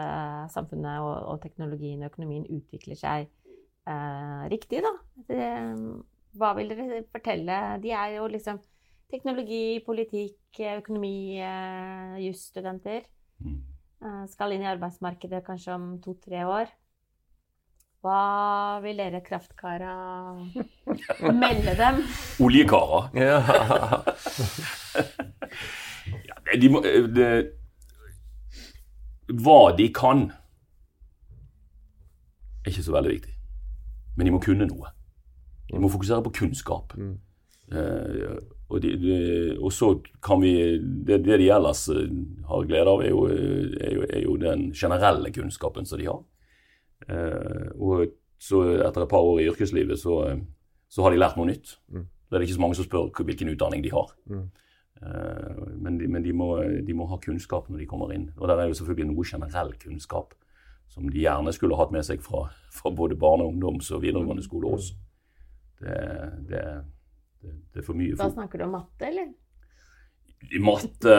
[0.52, 3.28] samfunnet og, og, teknologien og økonomien utvikler seg
[4.52, 4.80] riktig.
[4.84, 4.92] da.
[5.28, 5.46] Det,
[6.38, 7.58] hva vil dere fortelle?
[7.82, 8.60] De er jo liksom
[9.12, 13.04] teknologi, politikk, økonomi, uh, jusstudenter.
[13.42, 13.58] Mm.
[14.02, 16.72] Uh, skal inn i arbeidsmarkedet kanskje om to-tre år.
[18.02, 19.92] Hva vil dere kraftkara
[21.42, 22.02] melde dem?
[22.42, 23.04] Oljekara.
[26.26, 26.34] Ja.
[26.58, 26.80] de må,
[27.14, 27.26] det,
[29.28, 30.30] hva de kan,
[32.62, 33.36] er ikke så veldig viktig.
[34.16, 34.92] Men de må kunne noe.
[35.70, 36.92] De må fokusere på kunnskap.
[36.98, 37.14] Mm.
[37.72, 38.34] Eh,
[38.68, 39.14] og, de, de,
[39.56, 42.10] og, så kan vi Det, det de ellers eh,
[42.48, 46.20] har glede av, er jo, er, jo, er jo, den generelle kunnskapen som de har.
[47.08, 50.18] Eh, og så etter et par år i yrkeslivet så,
[50.90, 51.76] så har de lært noe nytt.
[51.92, 52.08] Mm.
[52.28, 54.12] Det er ikke så mange som spør hvilken utdanning de har.
[54.30, 54.48] Mm.
[55.02, 58.28] Eh, men, de, men de, må, de, må, ha kunnskap når de kommer inn.
[58.38, 60.36] Og der er jo selvfølgelig noe generell kunnskap
[60.92, 64.74] som de gjerne skulle hatt med seg fra, fra både barne-, ungdoms- og videregående skole
[64.76, 64.98] også.
[65.82, 66.00] Det,
[66.50, 66.64] det,
[67.42, 68.14] det, er for mye.
[68.18, 69.32] Da snakker du om matte, eller?
[70.62, 71.16] Matte,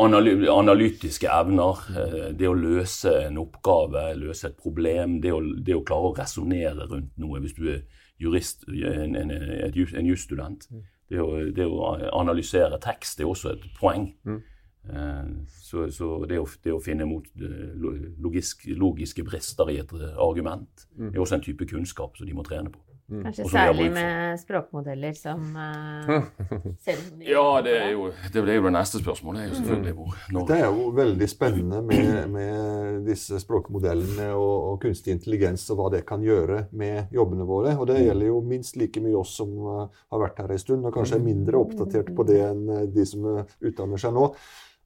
[0.00, 5.84] analytiske evner, eh, det å løse en oppgave, løse et problem, det å, det å
[5.86, 7.84] klare å resonnere rundt noe hvis du er
[8.20, 10.68] jurist, en, en, en jusstudent.
[10.72, 10.84] Mm.
[11.10, 11.20] Det,
[11.56, 14.08] det, å analysere tekst er også et poeng.
[14.24, 14.40] Mm.
[14.84, 17.76] Eh, så, så det, å, det, å, finne mot eh,
[18.20, 21.12] logisk, logiske brister i et argument mm.
[21.14, 22.82] er også en type kunnskap som de må trene på.
[23.04, 23.20] Mm.
[23.20, 26.22] Kanskje særlig med språkmodeller som uh,
[26.80, 29.42] ser ut som de Ja, det er, jo, det er jo det neste spørsmålet.
[29.42, 30.46] er jo selvfølgelig hvor, når.
[30.48, 35.90] Det er jo veldig spennende med, med disse språkmodellene og, og, kunstig intelligens og hva
[35.92, 37.74] det kan gjøre med jobbene våre.
[37.76, 39.82] Og det gjelder jo minst like mye oss som uh,
[40.14, 43.04] har vært her en stund, og kanskje er mindre oppdatert på det enn uh, de
[43.10, 44.30] som utdanner seg nå.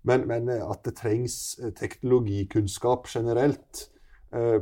[0.09, 1.38] Men, men at det trengs
[1.78, 3.87] teknologikunnskap generelt
[4.28, 4.58] Eh,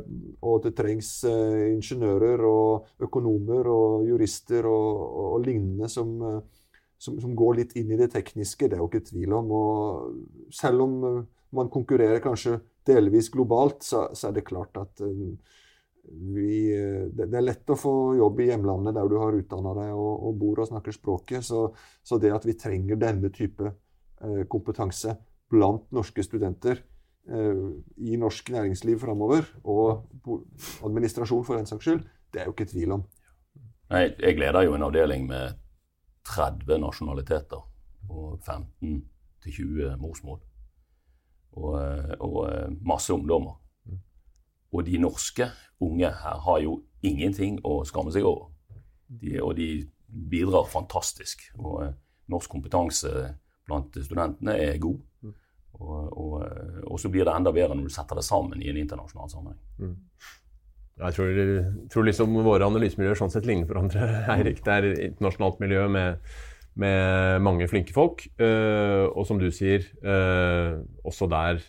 [0.47, 6.37] og det trengs eh, ingeniører og økonomer og jurister og, og, og lignende som, eh,
[6.95, 8.69] som, som, går litt inn i det tekniske.
[8.69, 9.51] Det er jo ikke tvil om.
[9.51, 10.97] Og selv om
[11.57, 16.51] man konkurrerer kanskje delvis globalt, så, så er det klart at vi,
[17.11, 20.37] det, er lett å få jobb i hjemlandet der du har utdanna deg og, og,
[20.39, 21.43] bor og snakker språket.
[21.43, 21.65] Så,
[21.99, 23.73] så, det at vi trenger denne type
[24.49, 25.11] kompetanse
[25.51, 26.79] blant norske studenter,
[27.27, 30.07] i norsk næringsliv framover, og
[30.85, 33.03] administrasjon for den saks skyld, det er jo ikke tvil om.
[33.91, 35.59] Nei, jeg leder jo en avdeling med
[36.27, 37.61] 30 nasjonaliteter
[38.09, 40.41] og 15-20 morsmål.
[41.57, 43.55] Og, eh, og eh, masse ungdommer.
[44.71, 45.47] Og de norske
[45.79, 48.51] unge her har jo ingenting å skamme seg over.
[49.07, 51.47] De, og de bidrar fantastisk.
[51.57, 51.93] Og eh,
[52.27, 53.13] norsk kompetanse
[53.67, 54.99] blant studentene er god.
[55.77, 56.35] Og, og,
[56.87, 59.95] og, så blir det enda bedre når du setter det sammen i en internasjonal sammenheng.
[60.97, 61.39] Jeg tror,
[61.93, 64.63] tror liksom våre analysemiljøer sånn sett ligner hverandre, Eirik.
[64.65, 66.23] Det er et internasjonalt miljø med,
[66.81, 68.25] med mange flinke folk.
[68.41, 71.61] Uh, og som du sier, uh, også der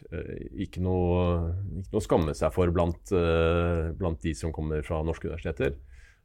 [0.56, 3.12] ikke, noe, ikke noe skamme seg for blant,
[4.00, 5.76] blant, de som kommer fra norske universiteter.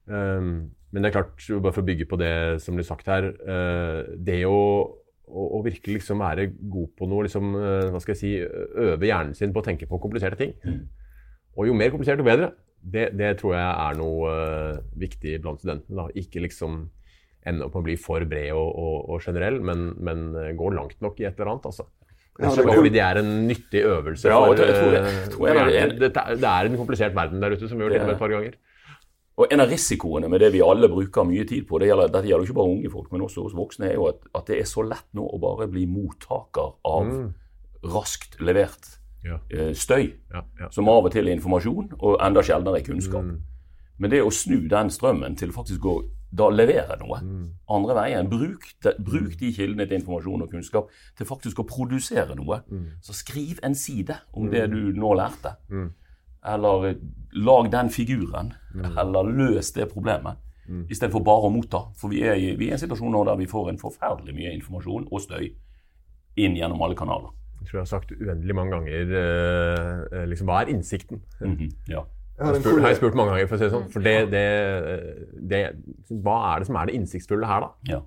[0.07, 3.29] men det er klart, bare for å bygge på det som blir sagt her
[4.19, 4.57] Det å,
[5.27, 7.53] å, virkelig liksom være god på noe, liksom,
[7.93, 10.53] hva skal jeg si, øve hjernen sin på å tenke på kompliserte ting.
[10.67, 10.83] Mm.
[11.57, 12.51] Og jo mer komplisert, jo bedre.
[12.83, 15.95] Det, det, tror jeg er noe uh, viktig blant studentene.
[16.01, 16.07] Da.
[16.19, 16.87] Ikke liksom
[17.47, 20.71] ende opp med å bli for bred og, og, og generell, men, men uh, gå
[20.75, 21.69] langt nok i et eller annet.
[21.71, 21.87] altså.
[22.41, 24.29] Ja, det fordi det er en nyttig øvelse.
[24.31, 27.53] Ja, for, jeg tror, jeg, tror jeg, det, det, det, er en komplisert verden der
[27.53, 28.55] ute, som vi har vært innom et par ganger.
[29.33, 32.29] Og En av risikoene med det vi alle bruker mye tid på, det gjelder, dette
[32.29, 34.67] gjelder ikke bare unge folk, men også hos voksne, er jo at, at det er
[34.69, 37.23] så lett nå å bare bli mottaker av mm.
[37.95, 39.39] raskt levert ja.
[39.49, 43.23] Eh, støy, ja, ja, som av og til er informasjon, og enda sjeldnere er kunnskap.
[43.23, 43.39] Mm.
[44.03, 45.95] Men det å snu den strømmen til faktisk å
[46.33, 47.41] da levere noe mm.
[47.75, 52.35] andre veien bruk de, bruk de kildene til informasjon og kunnskap til faktisk å produsere
[52.37, 52.63] noe.
[52.73, 52.87] Mm.
[53.05, 54.73] Så skriv en side om det mm.
[54.73, 55.53] du nå lærte.
[56.45, 57.03] Eller eh,
[57.33, 58.53] lag den figuren.
[58.73, 58.89] Mm.
[58.97, 60.41] Eller løs det problemet.
[60.67, 60.87] Mm.
[60.89, 61.85] Istedenfor bare å motta.
[61.99, 64.35] For vi er, i, vi er i en situasjon nå der vi får en forferdelig
[64.35, 65.53] mye informasjon og støy
[66.39, 70.61] inn gjennom alle kanaler jeg tror jeg har sagt uendelig mange ganger eh, liksom, Hva
[70.61, 71.21] er innsikten?
[71.39, 71.71] Mm -hmm.
[71.87, 72.03] ja.
[72.37, 73.89] Jeg har, spurt, har, jeg spurt mange ganger, for å si det sånn.
[73.93, 74.47] For det, det,
[75.49, 75.59] det,
[76.09, 77.69] hva er det som er det innsiktsfulle her, da?
[77.93, 77.99] Ja.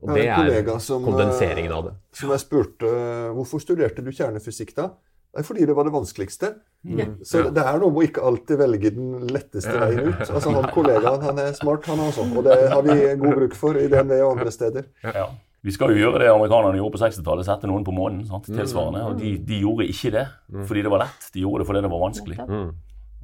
[0.00, 1.92] Og det er som, kondenseringen av det.
[2.16, 2.88] Som jeg spurte
[3.36, 4.88] hvorfor studerte du kjernefysikk da?
[5.30, 6.54] Er fordi det var det vanskeligste.
[6.82, 7.20] Mm.
[7.22, 10.24] Så det er noe med å ikke alltid velge den letteste veien ut.
[10.24, 12.26] Altså han Kollegaen han er smart, han også.
[12.34, 14.90] Og det har vi god bruk for i DNV og andre steder.
[15.06, 15.28] Ja.
[15.60, 18.24] Vi skal jo gjøre det amerikanerne gjorde på 60-tallet, sette noen på månen.
[18.26, 18.48] Sant?
[18.48, 18.58] Mm.
[18.62, 20.66] tilsvarende, og de, de, gjorde ikke det mm.
[20.66, 22.38] fordi det var lett, de gjorde det fordi det var vanskelig.
[22.48, 22.70] Mm.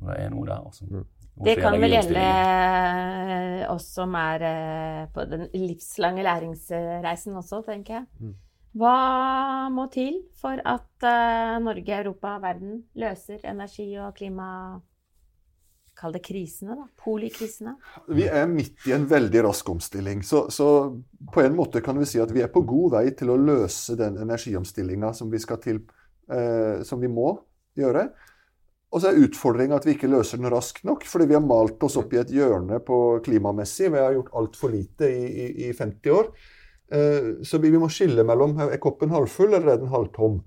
[0.07, 1.05] Det er noe der, altså.
[1.47, 7.99] Det kan vel gjelde eh, oss som er eh, på den livslange læringsreisen også, tenker
[7.99, 8.35] jeg.
[8.77, 14.51] Hva må til for at eh, Norge, Europa, verden løser energi- og klima
[15.97, 16.85] Kall det krisene, da.
[17.01, 17.73] Polikrisene.
[18.13, 20.21] Vi er midt i en veldig rask omstilling.
[20.29, 20.67] Så, så,
[21.33, 23.97] på en måte kan vi si at vi er på god vei til å løse
[23.97, 27.31] den energiomstillinga som, eh, som, vi må
[27.81, 28.11] gjøre.
[28.93, 31.81] Og så er utfordringa at vi ikke løser den raskt nok, fordi vi har malt
[31.89, 33.89] oss opp i et hjørne på klimamessig.
[33.95, 36.31] Vi har gjort altfor lite i, i, i, 50 år.
[36.93, 40.39] Eh, så vi, må skille mellom er koppen halvfull eller er den halvtom.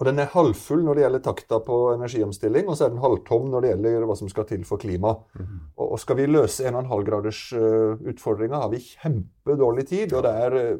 [0.00, 3.50] Og den er halvfull når det gjelder takta på energiomstilling, og så er den halvtom
[3.52, 5.12] når det gjelder hva som skal til for klima.
[5.36, 5.58] -hmm.
[5.76, 10.12] og, skal vi løse 1,5-gradersutfordringa, uh, har vi kjempedårlig tid.
[10.14, 10.78] Og det er uh,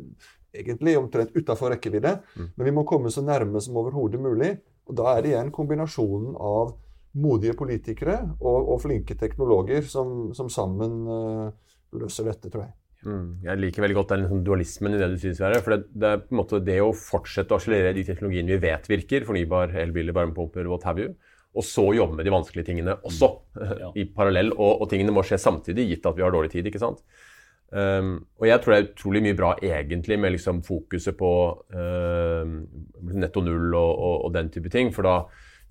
[0.55, 2.19] egentlig omtrent utafor rekkevidde.
[2.37, 2.49] Mm.
[2.57, 4.59] Men vi må komme så nærme som overhodet mulig.
[4.87, 6.77] Og da er det igjen kombinasjonen av
[7.13, 11.51] modige politikere og, og flinke teknologer som, som sammen uh,
[11.93, 12.80] løser dette, tror jeg.
[13.07, 13.41] Mm.
[13.47, 15.63] Jeg liker veldig godt den liksom, dualismen i det du sier, Sverre.
[15.65, 18.61] For det, det, er på en måte det å fortsette å akselerere de teknologiene vi
[18.67, 21.15] vet virker, fornybar, elbiler, varmepumper, what have you,
[21.57, 23.75] og så jobbe med de vanskelige tingene også, mm.
[23.81, 23.91] ja.
[24.03, 24.53] i parallell.
[24.57, 26.69] Og, og, tingene må skje samtidig, gitt at vi har dårlig tid.
[26.69, 27.03] ikke sant?
[27.71, 31.31] Um, og jeg tror det er utrolig mye bra egentlig med liksom fokuset på
[31.71, 32.55] uh,
[33.15, 34.93] netto null og, og, og, den type ting.
[34.95, 35.17] For da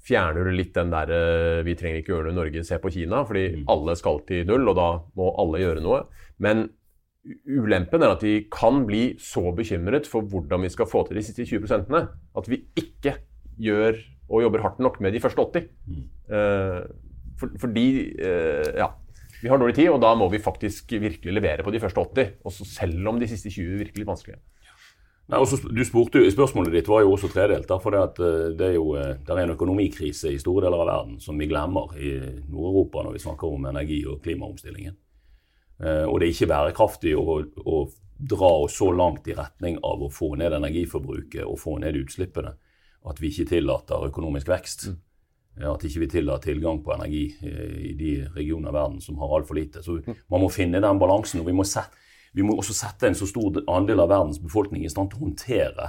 [0.10, 2.92] fjerner du litt den der uh, vi trenger ikke gjøre noe i Norge, se på
[2.96, 3.22] Kina.
[3.28, 3.64] Fordi mm.
[3.76, 4.90] alle skal til null, og da
[5.20, 6.04] må alle gjøre noe.
[6.44, 6.68] Men
[7.50, 11.24] Ulempen er at vi kan bli så bekymret for hvordan vi skal få til de
[11.26, 11.92] siste 20%
[12.40, 13.18] at vi ikke
[13.60, 15.68] gjør og jobber hardt nok med de første 80.
[15.90, 16.04] Mm.
[16.30, 16.84] Uh,
[17.40, 17.86] for, fordi
[18.22, 18.88] uh, ja,
[19.42, 22.32] vi har dårlig tid, og da må vi faktisk virkelig levere på de første 80.
[22.46, 24.40] Også selv om de siste 20 virker litt vanskelige.
[25.30, 27.70] Nei, også, du spurte, Spørsmålet ditt var jo også tredelt.
[27.84, 31.20] for det, eh, det er jo det er en økonomikrise i store deler av verden
[31.22, 32.16] som vi glemmer i
[32.50, 34.96] Nord-Europa når vi snakker om energi- og klimaomstillingen.
[35.80, 37.82] Eh, og det er ikke bærekraftig å, å,
[38.20, 42.52] dra oss så langt i retning av å få ned energiforbruket og få ned utslippene
[43.08, 44.90] at vi ikke tillater økonomisk vekst.
[44.90, 44.98] Mm.
[45.70, 49.56] At ikke vi tillater tilgang på energi i de regioner av verden som har altfor
[49.56, 49.80] lite.
[49.84, 50.18] Så mm.
[50.36, 51.40] man må finne den balansen.
[51.40, 51.96] og vi må, sette,
[52.36, 55.30] vi må også sette en så stor andel av verdens befolkning i stand til å
[55.30, 55.88] håndtere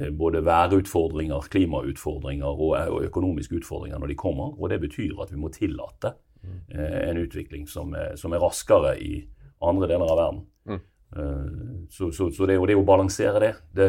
[0.00, 4.56] eh, både værutfordringer, klimautfordringer og økonomiske utfordringer når de kommer.
[4.56, 6.27] Og det betyr at vi må tillate Eh,
[6.68, 9.22] en utvikling som er, som er, raskere i
[9.64, 10.44] andre deler av verden.
[10.68, 10.80] Mm.
[11.16, 13.52] Eh, så, så, så det, er jo, det å balansere det.
[13.74, 13.88] det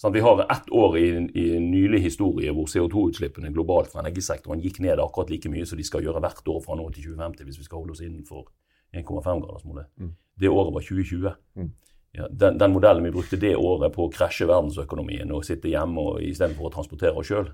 [0.00, 0.14] sant?
[0.14, 5.02] vi har ett år i, i nylig historie hvor CO2-utslippene globalt fra energisektoren gikk ned
[5.02, 7.68] akkurat like mye som de skal gjøre hvert år fra nå til 2050 hvis vi
[7.68, 8.48] skal holde oss innenfor
[8.96, 9.90] 1,5-gradersmålet.
[10.00, 10.14] Mm.
[10.40, 11.34] Det året var 2020.
[11.60, 11.72] Mm.
[12.12, 16.16] Ja, den, den, modellen vi brukte det året på å krasje verdensøkonomien og sitte hjemme
[16.26, 17.52] istedenfor å transportere oss sjøl,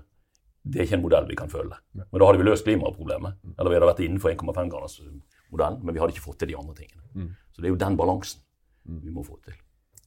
[0.71, 1.77] det er ikke en modell vi kan følge.
[1.97, 3.37] Men da hadde vi løst klimaproblemet.
[3.43, 3.53] Mm.
[3.55, 7.03] Eller vi hadde vært innenfor 1,5-gradersmodellen, men vi hadde ikke fått til de andre tingene.
[7.13, 7.31] Mm.
[7.51, 8.43] Så det er jo den balansen
[9.03, 9.55] vi må få til.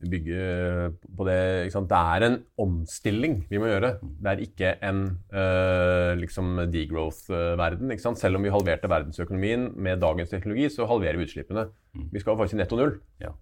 [0.00, 3.92] Bygge på det Det er en omstilling vi må gjøre.
[4.00, 5.02] Det er ikke en
[5.34, 7.92] uh, liksom degrowth-verden.
[8.16, 11.68] Selv om vi halverte verdensøkonomien med dagens teknologi, så halverer vi utslippene.
[11.92, 12.92] Vi skal faktisk i netto null.
[13.18, 13.32] Ja.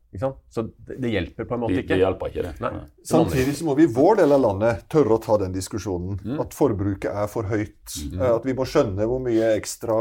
[0.49, 1.93] Så det, det, hjelper på en måte ikke.
[1.93, 2.53] Det hjelper ikke, det.
[2.65, 2.71] Nei.
[3.07, 6.17] Samtidig så må vi i vår del av landet tørre å ta den diskusjonen.
[6.25, 6.39] Mm.
[6.43, 7.77] At forbruket er for høyt.
[8.09, 8.23] Mm.
[8.31, 9.99] At vi må skjønne hvor mye ekstra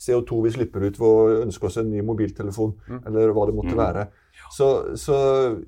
[0.00, 3.02] CO2 vi slipper ut ved å ønske oss en ny mobiltelefon, mm.
[3.10, 4.08] eller hva det måtte være.
[4.50, 5.16] Så, så,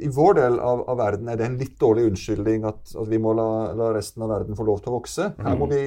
[0.03, 3.21] i vår del av, av, verden er det en litt dårlig unnskyldning at, at vi
[3.23, 3.47] må la,
[3.79, 5.29] la, resten av verden få lov til å vokse.
[5.39, 5.83] Her må vi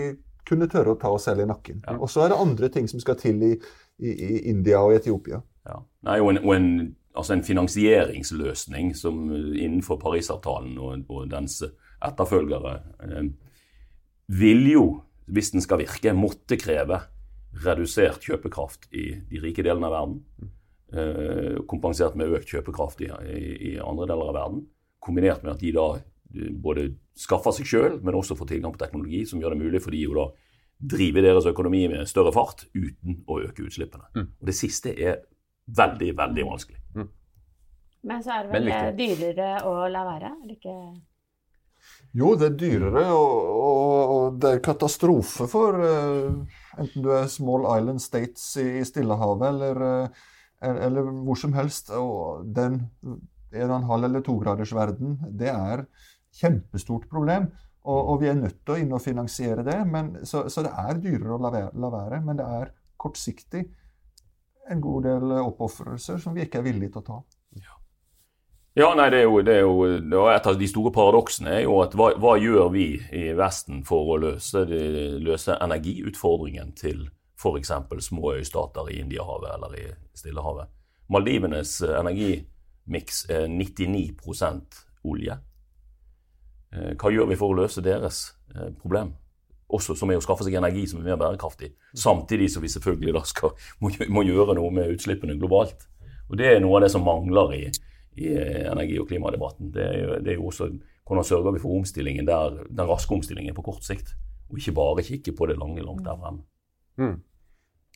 [0.48, 1.82] kunne tørre å ta oss selv i nakken.
[1.84, 1.98] Ja.
[2.00, 3.52] Og så er det andre ting som skal til i,
[4.00, 5.42] i, i India og Etiopia.
[5.68, 5.82] Ja.
[6.08, 6.70] Nei, og en, og en,
[7.18, 11.60] altså en, finansieringsløsning som innenfor Parisavtalen og, og dens
[12.06, 12.78] etterfølgere
[13.08, 13.28] eh,
[14.40, 14.86] vil jo,
[15.26, 17.02] hvis den skal virke, måtte kreve
[17.66, 20.52] redusert kjøpekraft i de rike delene av verden.
[20.96, 23.40] Eh, kompensert med økt kjøpekraft i, i,
[23.72, 24.66] i, andre deler av verden.
[25.04, 25.88] Kombinert med at de da
[26.64, 29.96] både skaffer seg sjøl, men også får tilgang på teknologi som gjør det mulig for
[29.96, 30.26] de å da
[30.96, 34.10] drive deres økonomi med større fart uten å øke utslippene.
[34.16, 34.30] Mm.
[34.40, 35.22] Og Det siste er
[35.66, 36.80] veldig, veldig vanskelig.
[36.96, 37.12] Mm.
[38.06, 40.32] Men så er det vel dyrere å la være?
[40.32, 40.78] Er det ikke
[42.16, 47.28] jo, det er dyrere, og, og, og det er katastrofe for uh, enten du er
[47.30, 50.24] small island states i Stillehavet eller uh,
[50.66, 51.92] eller hvor som helst.
[51.96, 52.82] Og den
[53.56, 55.86] 1,5- eller 2-gradersverden, det er
[56.36, 57.50] kjempestort problem.
[57.86, 59.78] Og, og, vi er nødt til å inn og finansiere det.
[59.88, 63.66] Men, så, så, det er dyrere å la være, la være, men det er kortsiktig
[64.72, 67.18] en god del oppofrelser som vi ikke er villige til å ta.
[67.62, 67.76] Ja,
[68.82, 71.78] ja nei, det er, jo, det er jo, Et av de store paradoksene er jo
[71.84, 74.66] at hva, hva gjør vi i Vesten for å løse,
[75.22, 77.72] løse energiutfordringen til f.eks.
[78.00, 80.72] små øystater i Indiahavet eller i Stillehavet.
[81.10, 84.16] Maldivenes eh, energimiks er 99
[85.04, 85.38] olje.
[86.74, 88.24] Eh, hva gjør vi for å løse deres
[88.56, 89.14] eh, problem?
[89.76, 91.74] Også som er å skaffe seg energi som er mer bærekraftig.
[91.98, 95.88] Samtidig som vi selvfølgelig skal, må gjøre noe med utslippene globalt.
[96.30, 97.64] Og Det er noe av det som mangler i,
[98.22, 98.34] i
[98.66, 99.72] energi- og klimadebatten.
[99.74, 100.70] Det er, jo, det er jo også
[101.06, 104.16] hvordan sørger vi for omstillingen der, den raske omstillingen på kort sikt,
[104.50, 106.42] og ikke bare kikke på det lange langt der fremme.
[107.02, 107.16] Mm.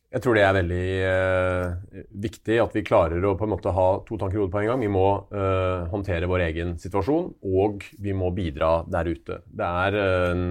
[0.10, 3.90] Jeg tror det er veldig uh, viktig at vi klarer å på en måte ha
[4.08, 4.82] to tanker i hodet på en gang.
[4.82, 9.38] Vi må uh, håndtere vår egen situasjon, og vi må bidra der ute.
[9.46, 10.48] Det er en,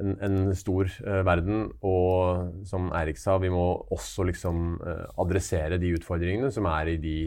[0.00, 0.88] en, en, stor
[1.28, 4.80] verden, og som Eirik sa, vi må også liksom
[5.20, 7.18] adressere de utfordringene som er i de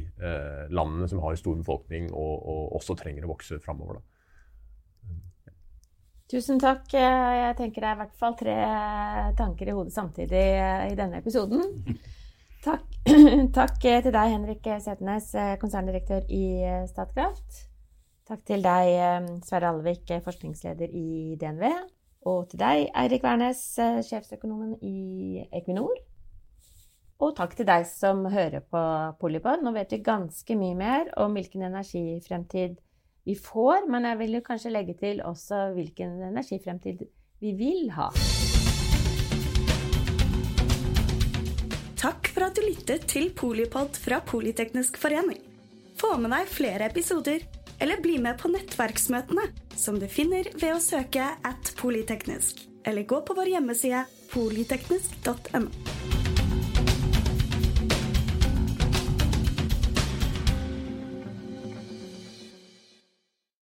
[0.73, 4.01] landene som har stor befolkning og, og også trenger å vokse framover.
[6.33, 6.87] Tusen takk.
[6.89, 8.53] Jeg tenker det er i hvert fall tre
[9.37, 10.45] tanker i hodet samtidig
[10.89, 11.61] i denne episoden.
[12.63, 12.85] Takk,
[13.57, 16.45] takk til deg, Henrik Setenes, konserndirektør i
[16.87, 17.57] Statkraft.
[18.23, 21.65] Takk til deg, Sverre Alvik, forskningsleder i DNV.
[22.31, 23.65] Og til deg, Eirik Wærnes,
[24.07, 25.99] sjefsøkonomen i Equinor.
[27.19, 28.85] Og takk til deg som hører på
[29.19, 29.59] Polypod.
[29.59, 32.79] Nå vet vi ganske mye mer om hvilken energifremtid
[33.23, 37.05] vi får, men jeg vil jo kanskje legge til også hvilken energifremtid
[37.43, 38.09] vi vil ha.
[42.03, 45.39] Takk for at du lyttet til Polipod fra Politeknisk forening.
[45.99, 47.45] Få med deg flere episoder,
[47.79, 53.23] eller bli med på nettverksmøtene, som du finner ved å søke at polyteknisk, eller gå
[53.23, 56.22] på vår hjemmeside polyteknisk.no.